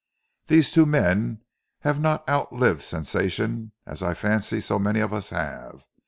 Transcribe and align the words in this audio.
These 0.47 0.71
two 0.71 0.87
men 0.87 1.43
have 1.81 1.99
not 1.99 2.27
outlived 2.27 2.81
sensation 2.81 3.71
as 3.85 4.01
I 4.01 4.15
fancy 4.15 4.59
so 4.59 4.79
many 4.79 4.99
of 4.99 5.13
us 5.13 5.29
have. 5.29 5.85